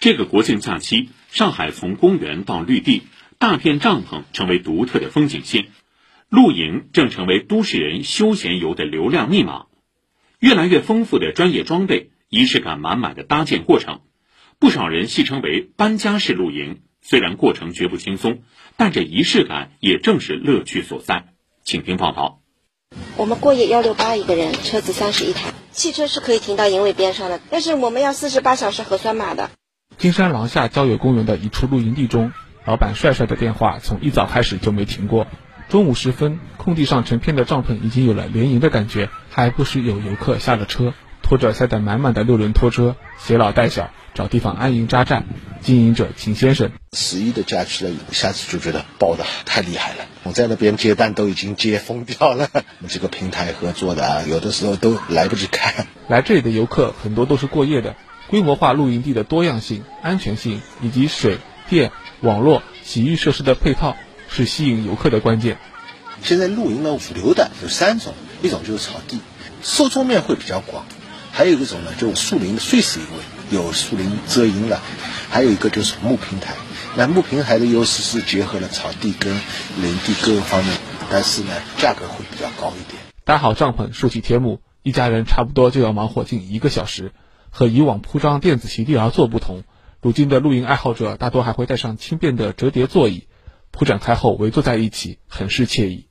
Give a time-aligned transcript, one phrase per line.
[0.00, 3.02] 这个国庆假期，上海从公园到绿地，
[3.38, 5.66] 大片帐篷成为独特的风景线，
[6.28, 9.66] 露营正成为都市人休闲游的流量密码。
[10.38, 14.02] 越来越丰富的专业装备，仪式感满满的搭建过程，
[14.60, 16.82] 不少人戏称为“搬家式露营”。
[17.02, 18.42] 虽然过程绝不轻松，
[18.76, 21.24] 但这仪式感也正是乐趣所在。
[21.64, 22.40] 请听报道。
[23.16, 29.50] 我们过夜幺六八一个人，车子三十一台，汽车是可以停到营位边上的，但是我们要四十八小时核酸码的。
[29.98, 32.32] 金山廊下郊野公园的一处露营地中，
[32.64, 35.26] 老板帅帅的电话从一早开始就没停过。
[35.68, 45.24] 中午时分，空地上成片的帐篷已经有了连营的感觉，还不时有游客下了车，拖着塞得满满的六轮拖车，携老带小找地方安营扎寨。
[45.62, 50.04] 经营者秦先生，十一的假期了，一下子就觉得爆的太厉害了。
[50.22, 52.48] 我在那边接单都已经接疯掉了。
[52.86, 55.88] 这个平台合作的啊，有的时候都来不及看。
[56.06, 57.96] 来这里的游客很多都是过夜的。
[58.28, 61.38] 规模化露营地的多样性、安全性以及水
[61.68, 63.96] 电、网络、洗浴设施的配套，
[64.28, 65.58] 是吸引游客的关键。
[66.22, 69.20] 现在露营的，主流的有三种，一种就是草地，
[69.62, 70.84] 受众面会比较广；
[71.32, 74.78] 还有一种呢，就是树林的碎石营位，有树林遮阴了；
[75.30, 76.54] 还有一个就是木平台。
[76.96, 79.32] 那木平台的优势是结合了草地跟
[79.80, 80.76] 林地各个方面，
[81.10, 83.00] 但是呢，价格会比较高一点。
[83.24, 87.12] 搭好帐篷，竖起天幕，一家人差不多就要忙活近一个小时。
[87.58, 89.64] 和以往铺张电子席地而坐不同，
[90.00, 93.26] 如今的露营爱好者大多还会带上轻便的折叠座椅，
[93.72, 96.06] 铺展开后围坐在一起，很是惬意。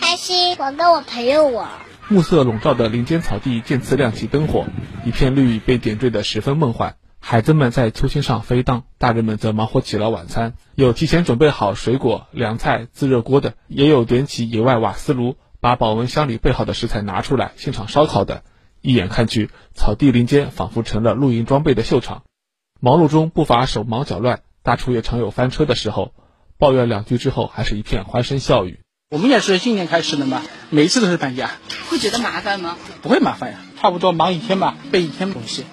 [0.00, 1.70] 开心，我跟我朋友玩。
[2.08, 4.66] 暮色笼罩的林间草地渐次亮起灯火，
[5.04, 6.94] 一片绿意被点缀得十分梦幻。
[7.18, 10.54] 孩子们在秋千上飞荡，大人们则忙活起了晚餐。
[10.76, 18.44] 有提前准备好水果、凉菜、自热锅的，也有点起野外瓦斯炉，把保温箱里备好的食材拿出来现场烧烤的。
[18.82, 22.24] 一眼看去，草地林间仿佛成了露营装备的秀场，
[22.80, 26.12] 忙碌中不乏手忙脚乱，大厨也常有翻车的时候。
[26.58, 28.80] 抱怨两句之后，还是一片欢声笑语。
[29.10, 31.50] 我们也是今年开始的嘛，每一次都是搬家，
[31.90, 32.76] 会觉得麻烦吗？
[33.02, 35.64] 不会麻烦呀，差不多忙一天吧，备一天东西。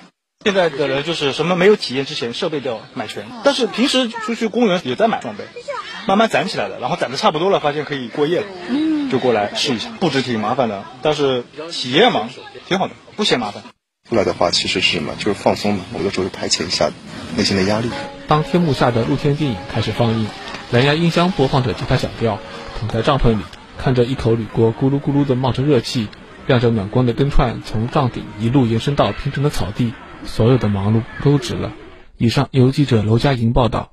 [0.43, 3.27] 现在的人就是什么没有体验之前，设备都要买全。
[3.43, 5.43] 但是平时出去公园也在买装备，
[6.07, 8.47] 慢慢攒起来了，然后攒的差不多了，发现可以过夜了。
[9.09, 12.29] 就过来试一下，布置挺麻烦的，但是体验嘛，
[12.67, 13.63] 挺好的，不嫌麻烦。
[14.07, 15.13] 出来的话，其实是什么？
[15.17, 15.83] 就是放松嘛。
[15.97, 16.89] 有的时候是排遣一下
[17.37, 17.89] 内心的压力。
[18.27, 20.27] 当天幕下的露天电影开始放映，
[20.71, 22.39] 蓝牙音箱播放着吉他小调，
[22.79, 23.43] 躺在帐篷里，
[23.77, 26.07] 看着一口铝锅咕噜咕噜的冒着热气，
[26.47, 29.93] 亮着暖光的灯串从帐顶一路延伸到平整的草地，
[30.25, 31.71] 所有的忙碌都值了。
[32.17, 33.91] 以上由记者娄佳莹报道。